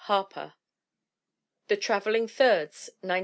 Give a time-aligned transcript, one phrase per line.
[0.05, 0.53] Harper.
[1.67, 3.19] The Travelling Thirds, 1905.